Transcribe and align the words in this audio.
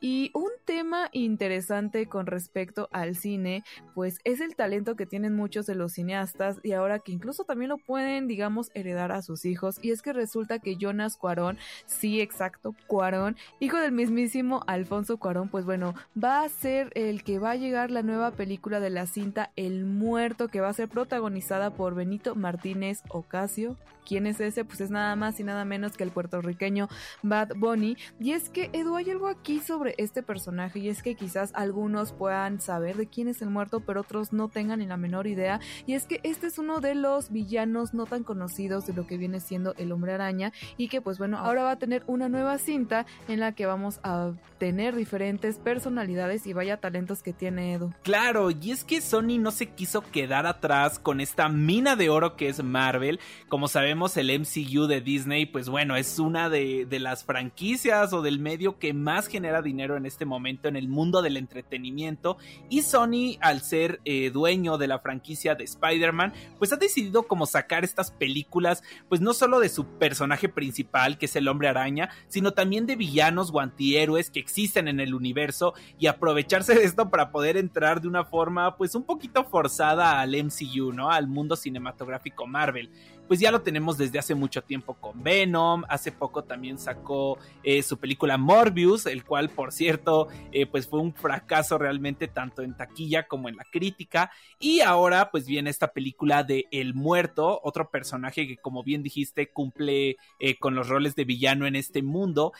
Y 0.00 0.30
un 0.34 0.50
tema 0.64 1.08
interesante 1.12 2.06
con 2.06 2.26
respecto 2.26 2.88
al 2.90 3.16
cine, 3.16 3.64
pues 3.94 4.18
es 4.24 4.40
el 4.40 4.56
talento 4.56 4.96
que 4.96 5.06
tienen 5.06 5.34
muchos 5.34 5.66
de 5.66 5.74
los 5.74 5.92
cineastas 5.92 6.58
y 6.62 6.72
ahora 6.72 7.00
que 7.00 7.12
incluso 7.12 7.44
también 7.44 7.68
lo 7.68 7.78
pueden, 7.78 8.26
digamos, 8.26 8.70
heredar 8.74 9.12
a 9.12 9.22
sus 9.22 9.44
hijos. 9.44 9.78
Y 9.82 9.90
es 9.90 10.00
que 10.00 10.12
resulta 10.12 10.58
que 10.58 10.76
Jonas 10.76 11.16
Cuarón, 11.16 11.58
sí, 11.86 12.20
exacto, 12.20 12.74
Cuarón, 12.86 13.36
hijo 13.58 13.76
del 13.76 13.92
mismísimo 13.92 14.62
Alfonso 14.66 15.18
Cuarón, 15.18 15.48
pues 15.48 15.64
bueno, 15.64 15.94
va 16.22 16.42
a 16.42 16.48
ser 16.48 16.90
el 16.94 17.22
que 17.22 17.38
va 17.38 17.52
a 17.52 17.56
llegar 17.56 17.90
la 17.90 18.02
nueva 18.02 18.30
película 18.30 18.80
de 18.80 18.90
la 18.90 19.06
cinta 19.06 19.52
El 19.56 19.84
Muerto, 19.84 20.48
que 20.48 20.60
va 20.60 20.68
a 20.68 20.74
ser 20.74 20.88
protagonizada 20.88 21.70
por 21.70 21.94
Benito 21.94 22.34
Martínez 22.34 23.02
Ocasio. 23.08 23.76
¿Quién 24.06 24.26
es 24.26 24.40
ese? 24.40 24.64
Pues 24.64 24.80
es 24.80 24.90
nada 24.90 25.14
más 25.14 25.38
y 25.38 25.44
nada 25.44 25.64
menos 25.64 25.96
que 25.96 26.02
el 26.02 26.10
puertorriqueño 26.10 26.88
Bad 27.22 27.50
Bunny. 27.56 27.96
Y 28.18 28.32
es 28.32 28.48
que, 28.48 28.70
Edu, 28.72 28.96
hay 28.96 29.10
algo 29.10 29.28
aquí 29.28 29.60
sobre 29.60 29.89
este 29.98 30.22
personaje 30.22 30.78
y 30.78 30.88
es 30.88 31.02
que 31.02 31.14
quizás 31.14 31.52
algunos 31.54 32.12
puedan 32.12 32.60
saber 32.60 32.96
de 32.96 33.06
quién 33.06 33.28
es 33.28 33.42
el 33.42 33.50
muerto, 33.50 33.80
pero 33.80 34.00
otros 34.00 34.32
no 34.32 34.48
tengan 34.48 34.80
ni 34.80 34.86
la 34.86 34.96
menor 34.96 35.26
idea. 35.26 35.60
Y 35.86 35.94
es 35.94 36.06
que 36.06 36.20
este 36.22 36.46
es 36.46 36.58
uno 36.58 36.80
de 36.80 36.94
los 36.94 37.30
villanos 37.30 37.94
no 37.94 38.06
tan 38.06 38.24
conocidos 38.24 38.86
de 38.86 38.92
lo 38.92 39.06
que 39.06 39.16
viene 39.16 39.40
siendo 39.40 39.74
el 39.76 39.92
hombre 39.92 40.12
araña 40.12 40.52
y 40.76 40.88
que 40.88 41.00
pues 41.00 41.18
bueno, 41.18 41.38
ahora 41.38 41.62
va 41.62 41.72
a 41.72 41.78
tener 41.78 42.02
una 42.06 42.28
nueva 42.28 42.58
cinta 42.58 43.06
en 43.28 43.40
la 43.40 43.52
que 43.52 43.66
vamos 43.66 44.00
a 44.02 44.32
tener 44.58 44.94
diferentes 44.94 45.58
personalidades 45.58 46.46
y 46.46 46.52
vaya 46.52 46.76
talentos 46.76 47.22
que 47.22 47.32
tiene 47.32 47.74
Edu. 47.74 47.92
Claro, 48.02 48.50
y 48.50 48.70
es 48.70 48.84
que 48.84 49.00
Sony 49.00 49.38
no 49.38 49.50
se 49.50 49.66
quiso 49.66 50.02
quedar 50.02 50.46
atrás 50.46 50.98
con 50.98 51.20
esta 51.20 51.48
mina 51.48 51.96
de 51.96 52.10
oro 52.10 52.36
que 52.36 52.48
es 52.48 52.62
Marvel. 52.62 53.20
Como 53.48 53.68
sabemos, 53.68 54.16
el 54.16 54.30
MCU 54.38 54.86
de 54.86 55.00
Disney, 55.00 55.46
pues 55.46 55.68
bueno, 55.68 55.96
es 55.96 56.18
una 56.18 56.48
de, 56.50 56.86
de 56.86 57.00
las 57.00 57.24
franquicias 57.24 58.12
o 58.12 58.22
del 58.22 58.38
medio 58.38 58.78
que 58.78 58.92
más 58.92 59.26
genera 59.26 59.62
dinero 59.62 59.79
en 59.80 60.06
este 60.06 60.24
momento 60.24 60.68
en 60.68 60.76
el 60.76 60.88
mundo 60.88 61.22
del 61.22 61.36
entretenimiento. 61.36 62.36
Y 62.68 62.82
Sony, 62.82 63.38
al 63.40 63.62
ser 63.62 64.00
eh, 64.04 64.30
dueño 64.30 64.78
de 64.78 64.86
la 64.86 64.98
franquicia 64.98 65.54
de 65.54 65.64
Spider-Man, 65.64 66.32
pues 66.58 66.72
ha 66.72 66.76
decidido 66.76 67.24
como 67.24 67.46
sacar 67.46 67.84
estas 67.84 68.10
películas, 68.10 68.82
pues 69.08 69.20
no 69.20 69.32
solo 69.32 69.60
de 69.60 69.68
su 69.68 69.86
personaje 69.98 70.48
principal, 70.48 71.18
que 71.18 71.26
es 71.26 71.36
el 71.36 71.48
hombre 71.48 71.68
araña, 71.68 72.10
sino 72.28 72.52
también 72.52 72.86
de 72.86 72.96
villanos 72.96 73.50
o 73.52 73.60
antihéroes 73.60 74.30
que 74.30 74.40
existen 74.40 74.88
en 74.88 75.00
el 75.00 75.14
universo 75.14 75.74
y 75.98 76.06
aprovecharse 76.06 76.74
de 76.74 76.84
esto 76.84 77.10
para 77.10 77.30
poder 77.30 77.56
entrar 77.56 78.00
de 78.00 78.08
una 78.08 78.24
forma 78.24 78.76
pues 78.76 78.94
un 78.94 79.04
poquito 79.04 79.44
forzada 79.44 80.20
al 80.20 80.32
MCU, 80.32 80.92
¿no? 80.92 81.10
Al 81.10 81.26
mundo 81.26 81.56
cinematográfico 81.56 82.46
Marvel 82.46 82.90
pues 83.30 83.38
ya 83.38 83.52
lo 83.52 83.62
tenemos 83.62 83.96
desde 83.96 84.18
hace 84.18 84.34
mucho 84.34 84.60
tiempo 84.60 84.94
con 84.94 85.22
Venom, 85.22 85.84
hace 85.88 86.10
poco 86.10 86.42
también 86.42 86.78
sacó 86.78 87.38
eh, 87.62 87.80
su 87.80 87.96
película 87.96 88.36
Morbius, 88.36 89.06
el 89.06 89.22
cual 89.22 89.50
por 89.50 89.70
cierto 89.70 90.26
eh, 90.50 90.66
pues 90.66 90.88
fue 90.88 90.98
un 90.98 91.14
fracaso 91.14 91.78
realmente 91.78 92.26
tanto 92.26 92.62
en 92.62 92.76
taquilla 92.76 93.28
como 93.28 93.48
en 93.48 93.54
la 93.54 93.62
crítica. 93.70 94.32
Y 94.58 94.80
ahora 94.80 95.30
pues 95.30 95.46
viene 95.46 95.70
esta 95.70 95.92
película 95.92 96.42
de 96.42 96.66
El 96.72 96.92
Muerto, 96.92 97.60
otro 97.62 97.88
personaje 97.88 98.48
que 98.48 98.56
como 98.56 98.82
bien 98.82 99.04
dijiste 99.04 99.52
cumple 99.52 100.16
eh, 100.40 100.58
con 100.58 100.74
los 100.74 100.88
roles 100.88 101.14
de 101.14 101.24
villano 101.24 101.68
en 101.68 101.76
este 101.76 102.02
mundo 102.02 102.52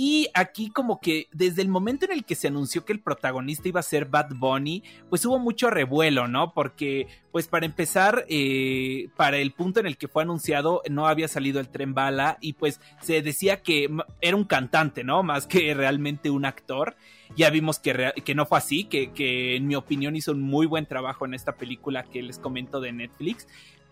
y 0.00 0.28
aquí 0.32 0.70
como 0.70 1.00
que 1.00 1.26
desde 1.32 1.60
el 1.60 1.66
momento 1.66 2.04
en 2.04 2.12
el 2.12 2.24
que 2.24 2.36
se 2.36 2.46
anunció 2.46 2.84
que 2.84 2.92
el 2.92 3.00
protagonista 3.00 3.66
iba 3.66 3.80
a 3.80 3.82
ser 3.82 4.04
Bad 4.04 4.28
Bunny 4.36 4.84
pues 5.10 5.24
hubo 5.24 5.40
mucho 5.40 5.70
revuelo, 5.70 6.28
¿no? 6.28 6.54
Porque 6.54 7.08
pues 7.32 7.48
para 7.48 7.66
empezar, 7.66 8.24
eh, 8.28 9.08
para 9.16 9.38
el 9.38 9.50
punto 9.50 9.80
en 9.80 9.86
el 9.86 9.96
que 9.96 10.06
fue 10.06 10.22
anunciado, 10.22 10.82
no 10.88 11.08
había 11.08 11.26
salido 11.26 11.58
el 11.58 11.68
tren 11.68 11.94
bala 11.94 12.38
y 12.40 12.52
pues 12.52 12.80
se 13.02 13.22
decía 13.22 13.60
que 13.60 13.90
era 14.20 14.36
un 14.36 14.44
cantante, 14.44 15.02
¿no? 15.02 15.24
Más 15.24 15.48
que 15.48 15.74
realmente 15.74 16.30
un 16.30 16.44
actor. 16.44 16.94
Ya 17.36 17.50
vimos 17.50 17.80
que, 17.80 18.12
que 18.24 18.34
no 18.36 18.46
fue 18.46 18.58
así, 18.58 18.84
que, 18.84 19.10
que 19.10 19.56
en 19.56 19.66
mi 19.66 19.74
opinión 19.74 20.14
hizo 20.14 20.30
un 20.30 20.42
muy 20.42 20.66
buen 20.66 20.86
trabajo 20.86 21.26
en 21.26 21.34
esta 21.34 21.56
película 21.56 22.04
que 22.04 22.22
les 22.22 22.38
comento 22.38 22.80
de 22.80 22.92
Netflix. 22.92 23.48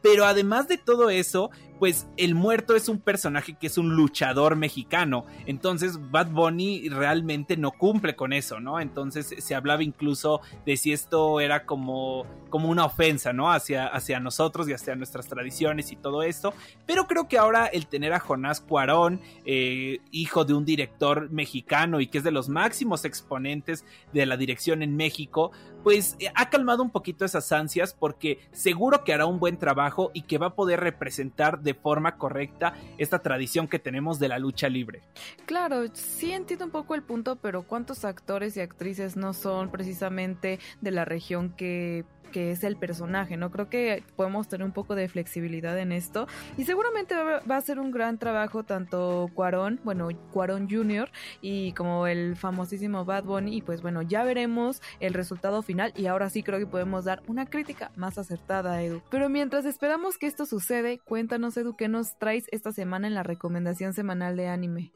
Pero 0.08 0.24
además 0.24 0.68
de 0.68 0.78
todo 0.78 1.10
eso, 1.10 1.50
pues 1.80 2.06
el 2.16 2.36
muerto 2.36 2.76
es 2.76 2.88
un 2.88 3.00
personaje 3.00 3.54
que 3.54 3.66
es 3.66 3.76
un 3.76 3.96
luchador 3.96 4.54
mexicano. 4.54 5.26
Entonces 5.46 5.98
Bad 6.12 6.30
Bunny 6.30 6.88
realmente 6.88 7.56
no 7.56 7.72
cumple 7.72 8.14
con 8.14 8.32
eso, 8.32 8.60
¿no? 8.60 8.78
Entonces 8.78 9.34
se 9.36 9.54
hablaba 9.56 9.82
incluso 9.82 10.42
de 10.64 10.76
si 10.76 10.92
esto 10.92 11.40
era 11.40 11.66
como, 11.66 12.24
como 12.50 12.68
una 12.68 12.84
ofensa, 12.84 13.32
¿no? 13.32 13.50
Hacia, 13.50 13.88
hacia 13.88 14.20
nosotros 14.20 14.68
y 14.68 14.74
hacia 14.74 14.94
nuestras 14.94 15.26
tradiciones 15.26 15.90
y 15.90 15.96
todo 15.96 16.22
esto. 16.22 16.54
Pero 16.86 17.08
creo 17.08 17.26
que 17.26 17.38
ahora 17.38 17.66
el 17.66 17.88
tener 17.88 18.12
a 18.12 18.20
Jonás 18.20 18.60
Cuarón, 18.60 19.20
eh, 19.44 19.98
hijo 20.12 20.44
de 20.44 20.54
un 20.54 20.64
director 20.64 21.30
mexicano 21.32 22.00
y 22.00 22.06
que 22.06 22.18
es 22.18 22.24
de 22.24 22.30
los 22.30 22.48
máximos 22.48 23.04
exponentes 23.04 23.84
de 24.12 24.24
la 24.24 24.36
dirección 24.36 24.84
en 24.84 24.94
México, 24.94 25.50
pues 25.86 26.16
eh, 26.18 26.32
ha 26.34 26.50
calmado 26.50 26.82
un 26.82 26.90
poquito 26.90 27.24
esas 27.24 27.52
ansias 27.52 27.94
porque 27.94 28.40
seguro 28.50 29.04
que 29.04 29.12
hará 29.12 29.26
un 29.26 29.38
buen 29.38 29.56
trabajo 29.56 30.10
y 30.14 30.22
que 30.22 30.36
va 30.36 30.48
a 30.48 30.54
poder 30.56 30.80
representar 30.80 31.60
de 31.60 31.74
forma 31.74 32.16
correcta 32.16 32.74
esta 32.98 33.20
tradición 33.20 33.68
que 33.68 33.78
tenemos 33.78 34.18
de 34.18 34.26
la 34.26 34.40
lucha 34.40 34.68
libre. 34.68 35.02
Claro, 35.44 35.84
sí 35.92 36.32
entiendo 36.32 36.64
un 36.64 36.72
poco 36.72 36.96
el 36.96 37.04
punto, 37.04 37.36
pero 37.36 37.62
¿cuántos 37.62 38.04
actores 38.04 38.56
y 38.56 38.62
actrices 38.62 39.16
no 39.16 39.32
son 39.32 39.70
precisamente 39.70 40.58
de 40.80 40.90
la 40.90 41.04
región 41.04 41.50
que 41.50 42.04
que 42.36 42.50
es 42.50 42.64
el 42.64 42.76
personaje, 42.76 43.36
¿no? 43.36 43.50
Creo 43.50 43.68
que 43.68 44.02
podemos 44.14 44.48
tener 44.48 44.66
un 44.66 44.72
poco 44.72 44.94
de 44.94 45.08
flexibilidad 45.08 45.78
en 45.78 45.92
esto 45.92 46.26
y 46.56 46.64
seguramente 46.64 47.14
va 47.14 47.56
a 47.56 47.60
ser 47.60 47.78
un 47.78 47.90
gran 47.90 48.18
trabajo 48.18 48.64
tanto 48.64 49.30
Cuarón, 49.34 49.80
bueno, 49.84 50.08
Cuarón 50.32 50.68
Jr. 50.70 51.10
y 51.40 51.72
como 51.72 52.06
el 52.06 52.36
famosísimo 52.36 53.04
Bad 53.04 53.24
Bunny 53.24 53.56
y 53.56 53.62
pues 53.62 53.82
bueno, 53.82 54.02
ya 54.02 54.24
veremos 54.24 54.82
el 55.00 55.14
resultado 55.14 55.62
final 55.62 55.75
y 55.94 56.06
ahora 56.06 56.30
sí 56.30 56.42
creo 56.42 56.58
que 56.58 56.66
podemos 56.66 57.04
dar 57.04 57.22
una 57.26 57.46
crítica 57.46 57.90
más 57.96 58.18
acertada, 58.18 58.82
Edu. 58.82 59.02
Pero 59.10 59.28
mientras 59.28 59.64
esperamos 59.64 60.18
que 60.18 60.26
esto 60.26 60.46
sucede, 60.46 60.98
cuéntanos 60.98 61.56
Edu, 61.56 61.76
¿qué 61.76 61.88
nos 61.88 62.18
traes 62.18 62.46
esta 62.50 62.72
semana 62.72 63.06
en 63.06 63.14
la 63.14 63.22
recomendación 63.22 63.92
semanal 63.92 64.36
de 64.36 64.48
anime? 64.48 64.92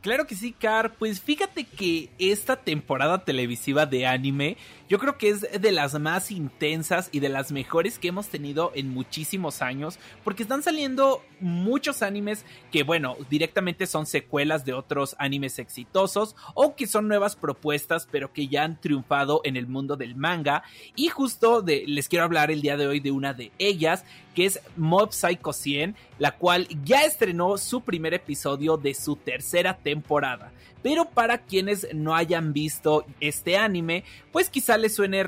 Claro 0.00 0.26
que 0.26 0.34
sí, 0.34 0.52
Car. 0.52 0.94
Pues 0.94 1.20
fíjate 1.20 1.64
que 1.64 2.08
esta 2.18 2.56
temporada 2.56 3.22
televisiva 3.22 3.84
de 3.84 4.06
anime 4.06 4.56
yo 4.88 4.98
creo 4.98 5.18
que 5.18 5.28
es 5.28 5.42
de 5.42 5.70
las 5.70 5.96
más 6.00 6.32
intensas 6.32 7.10
y 7.12 7.20
de 7.20 7.28
las 7.28 7.52
mejores 7.52 7.98
que 7.98 8.08
hemos 8.08 8.26
tenido 8.26 8.72
en 8.74 8.88
muchísimos 8.88 9.62
años 9.62 10.00
porque 10.24 10.42
están 10.42 10.64
saliendo 10.64 11.22
muchos 11.38 12.02
animes 12.02 12.44
que 12.72 12.82
bueno, 12.82 13.16
directamente 13.28 13.86
son 13.86 14.06
secuelas 14.06 14.64
de 14.64 14.72
otros 14.72 15.14
animes 15.18 15.60
exitosos 15.60 16.34
o 16.54 16.74
que 16.74 16.88
son 16.88 17.06
nuevas 17.06 17.36
propuestas 17.36 18.08
pero 18.10 18.32
que 18.32 18.48
ya 18.48 18.64
han 18.64 18.80
triunfado 18.80 19.42
en 19.44 19.56
el 19.56 19.68
mundo 19.68 19.96
del 19.96 20.16
manga 20.16 20.64
y 20.96 21.06
justo 21.06 21.62
de, 21.62 21.84
les 21.86 22.08
quiero 22.08 22.24
hablar 22.24 22.50
el 22.50 22.62
día 22.62 22.76
de 22.76 22.88
hoy 22.88 22.98
de 22.98 23.12
una 23.12 23.32
de 23.32 23.52
ellas 23.58 24.04
que 24.34 24.46
es 24.46 24.60
Mob 24.76 25.12
Psycho 25.12 25.52
100, 25.52 25.96
la 26.18 26.36
cual 26.36 26.68
ya 26.84 27.02
estrenó 27.04 27.58
su 27.58 27.80
primer 27.82 28.14
episodio 28.14 28.76
de 28.76 28.94
su 28.94 29.16
tercera 29.16 29.76
temporada. 29.76 30.52
Pero 30.82 31.04
para 31.04 31.38
quienes 31.38 31.86
no 31.92 32.14
hayan 32.14 32.52
visto 32.52 33.04
este 33.20 33.58
anime, 33.58 34.04
pues 34.32 34.48
quizá 34.48 34.78
les 34.78 34.94
suene 34.94 35.24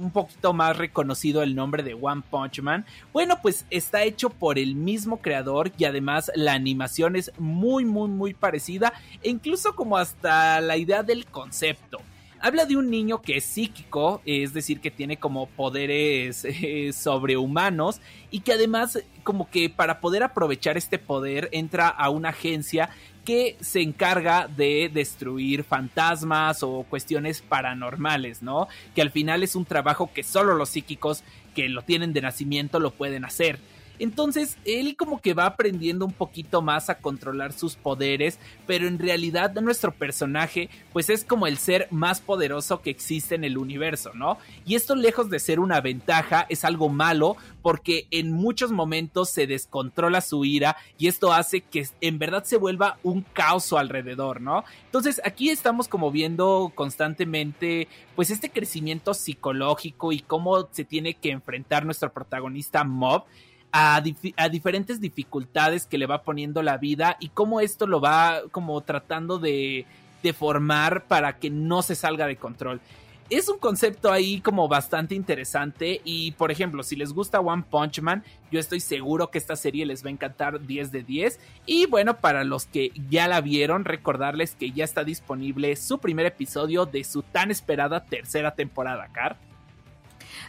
un 0.00 0.10
poquito 0.10 0.52
más 0.52 0.76
reconocido 0.76 1.42
el 1.42 1.54
nombre 1.54 1.82
de 1.82 1.94
One 1.94 2.22
Punch 2.28 2.60
Man, 2.60 2.84
bueno, 3.12 3.38
pues 3.40 3.66
está 3.70 4.02
hecho 4.02 4.30
por 4.30 4.58
el 4.58 4.74
mismo 4.74 5.18
creador 5.18 5.70
y 5.78 5.84
además 5.84 6.32
la 6.34 6.54
animación 6.54 7.14
es 7.14 7.30
muy, 7.38 7.84
muy, 7.84 8.08
muy 8.08 8.34
parecida 8.34 8.92
e 9.22 9.30
incluso 9.30 9.76
como 9.76 9.96
hasta 9.96 10.60
la 10.60 10.76
idea 10.76 11.04
del 11.04 11.26
concepto. 11.26 12.00
Habla 12.40 12.66
de 12.66 12.76
un 12.76 12.90
niño 12.90 13.22
que 13.22 13.38
es 13.38 13.44
psíquico, 13.44 14.20
es 14.24 14.52
decir, 14.52 14.80
que 14.80 14.90
tiene 14.90 15.16
como 15.16 15.46
poderes 15.46 16.44
eh, 16.48 16.92
sobrehumanos 16.92 18.00
y 18.30 18.40
que 18.40 18.52
además 18.52 19.02
como 19.22 19.50
que 19.50 19.70
para 19.70 20.00
poder 20.00 20.22
aprovechar 20.22 20.76
este 20.76 20.98
poder 20.98 21.48
entra 21.52 21.88
a 21.88 22.10
una 22.10 22.28
agencia 22.30 22.90
que 23.24 23.56
se 23.60 23.80
encarga 23.82 24.46
de 24.46 24.88
destruir 24.92 25.64
fantasmas 25.64 26.62
o 26.62 26.86
cuestiones 26.88 27.42
paranormales, 27.42 28.40
¿no? 28.40 28.68
Que 28.94 29.02
al 29.02 29.10
final 29.10 29.42
es 29.42 29.56
un 29.56 29.64
trabajo 29.64 30.10
que 30.14 30.22
solo 30.22 30.54
los 30.54 30.68
psíquicos 30.68 31.24
que 31.54 31.68
lo 31.68 31.82
tienen 31.82 32.12
de 32.12 32.20
nacimiento 32.20 32.78
lo 32.78 32.92
pueden 32.92 33.24
hacer. 33.24 33.58
Entonces 33.98 34.56
él 34.64 34.96
como 34.96 35.20
que 35.20 35.34
va 35.34 35.46
aprendiendo 35.46 36.04
un 36.04 36.12
poquito 36.12 36.62
más 36.62 36.90
a 36.90 36.98
controlar 36.98 37.52
sus 37.52 37.76
poderes, 37.76 38.38
pero 38.66 38.88
en 38.88 38.98
realidad 38.98 39.54
nuestro 39.60 39.92
personaje 39.92 40.68
pues 40.92 41.10
es 41.10 41.24
como 41.24 41.46
el 41.46 41.58
ser 41.58 41.88
más 41.90 42.20
poderoso 42.20 42.82
que 42.82 42.90
existe 42.90 43.34
en 43.34 43.44
el 43.44 43.58
universo, 43.58 44.12
¿no? 44.14 44.38
Y 44.64 44.74
esto 44.74 44.94
lejos 44.94 45.30
de 45.30 45.38
ser 45.38 45.60
una 45.60 45.80
ventaja 45.80 46.46
es 46.48 46.64
algo 46.64 46.88
malo 46.88 47.36
porque 47.62 48.06
en 48.10 48.32
muchos 48.32 48.70
momentos 48.70 49.30
se 49.30 49.46
descontrola 49.46 50.20
su 50.20 50.44
ira 50.44 50.76
y 50.98 51.08
esto 51.08 51.32
hace 51.32 51.60
que 51.60 51.86
en 52.00 52.18
verdad 52.18 52.44
se 52.44 52.56
vuelva 52.56 52.98
un 53.02 53.22
caos 53.22 53.72
alrededor, 53.72 54.40
¿no? 54.40 54.64
Entonces 54.84 55.20
aquí 55.24 55.50
estamos 55.50 55.88
como 55.88 56.10
viendo 56.10 56.72
constantemente 56.74 57.88
pues 58.14 58.30
este 58.30 58.50
crecimiento 58.50 59.14
psicológico 59.14 60.12
y 60.12 60.20
cómo 60.20 60.68
se 60.70 60.84
tiene 60.84 61.14
que 61.14 61.30
enfrentar 61.30 61.84
nuestro 61.84 62.12
protagonista 62.12 62.84
Mob 62.84 63.24
a, 63.72 64.00
diferentes 64.50 65.00
dificultades 65.00 65.86
que 65.86 65.98
le 65.98 66.06
va 66.06 66.22
poniendo 66.22 66.62
la 66.62 66.78
vida 66.78 67.16
y 67.20 67.28
cómo 67.28 67.60
esto 67.60 67.86
lo 67.86 68.00
va 68.00 68.42
como 68.50 68.80
tratando 68.80 69.38
de, 69.38 69.86
de 70.22 70.32
formar 70.32 71.04
para 71.04 71.36
que 71.38 71.50
no 71.50 71.82
se 71.82 71.94
salga 71.94 72.26
de 72.26 72.36
control. 72.36 72.80
Es 73.28 73.48
un 73.48 73.58
concepto 73.58 74.12
ahí 74.12 74.40
como 74.40 74.68
bastante 74.68 75.16
interesante 75.16 76.00
y 76.04 76.30
por 76.32 76.52
ejemplo 76.52 76.84
si 76.84 76.94
les 76.94 77.12
gusta 77.12 77.40
One 77.40 77.64
Punch 77.68 78.00
Man 78.00 78.22
yo 78.52 78.60
estoy 78.60 78.78
seguro 78.78 79.32
que 79.32 79.38
esta 79.38 79.56
serie 79.56 79.84
les 79.84 80.04
va 80.04 80.10
a 80.10 80.12
encantar 80.12 80.64
10 80.64 80.92
de 80.92 81.02
10 81.02 81.40
y 81.66 81.86
bueno 81.86 82.18
para 82.18 82.44
los 82.44 82.66
que 82.66 82.92
ya 83.10 83.26
la 83.26 83.40
vieron 83.40 83.84
recordarles 83.84 84.54
que 84.54 84.70
ya 84.70 84.84
está 84.84 85.02
disponible 85.02 85.74
su 85.74 85.98
primer 85.98 86.26
episodio 86.26 86.86
de 86.86 87.02
su 87.02 87.22
tan 87.22 87.50
esperada 87.50 88.04
tercera 88.04 88.54
temporada 88.54 89.08
Car 89.08 89.36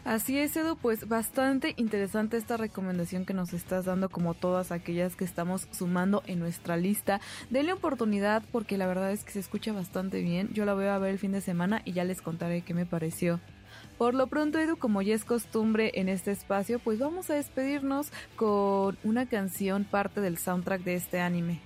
Así 0.03 0.37
es, 0.39 0.55
Edu, 0.55 0.75
pues 0.75 1.07
bastante 1.07 1.73
interesante 1.77 2.37
esta 2.37 2.57
recomendación 2.57 3.25
que 3.25 3.33
nos 3.33 3.53
estás 3.53 3.85
dando, 3.85 4.09
como 4.09 4.33
todas 4.33 4.71
aquellas 4.71 5.15
que 5.15 5.25
estamos 5.25 5.67
sumando 5.71 6.23
en 6.27 6.39
nuestra 6.39 6.77
lista. 6.77 7.19
Denle 7.49 7.73
oportunidad 7.73 8.43
porque 8.51 8.77
la 8.77 8.87
verdad 8.87 9.11
es 9.11 9.23
que 9.23 9.31
se 9.31 9.39
escucha 9.39 9.73
bastante 9.73 10.21
bien. 10.21 10.49
Yo 10.53 10.65
la 10.65 10.73
voy 10.73 10.85
a 10.85 10.97
ver 10.97 11.11
el 11.11 11.19
fin 11.19 11.31
de 11.31 11.41
semana 11.41 11.81
y 11.85 11.93
ya 11.93 12.03
les 12.03 12.21
contaré 12.21 12.61
qué 12.61 12.73
me 12.73 12.85
pareció. 12.85 13.39
Por 13.97 14.13
lo 14.13 14.27
pronto, 14.27 14.59
Edu, 14.59 14.77
como 14.77 15.01
ya 15.01 15.15
es 15.15 15.25
costumbre 15.25 15.91
en 15.95 16.07
este 16.07 16.31
espacio, 16.31 16.79
pues 16.79 16.99
vamos 16.99 17.29
a 17.29 17.33
despedirnos 17.33 18.11
con 18.35 18.97
una 19.03 19.27
canción 19.27 19.85
parte 19.85 20.21
del 20.21 20.37
soundtrack 20.37 20.83
de 20.83 20.95
este 20.95 21.19
anime. 21.19 21.61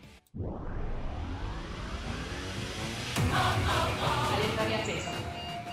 Alerta 4.33 4.65
de 4.65 4.75
acceso. 4.75 5.09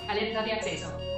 Alerta 0.08 0.42
de 0.42 0.52
acceso. 0.52 1.17